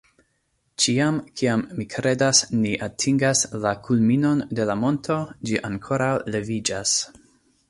Ĉiam 0.83 1.17
kiam 1.41 1.61
mi 1.79 1.85
kredas 1.95 2.39
ni 2.63 2.71
atingas 2.87 3.43
la 3.67 3.75
kulminon 3.89 4.43
de 4.61 4.67
la 4.71 4.77
monto, 4.87 5.19
ĝi 5.51 5.61
ankoraŭ 5.71 6.11
leviĝas 6.37 6.97